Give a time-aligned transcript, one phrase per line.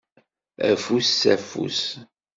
[0.69, 1.81] Afus s afus.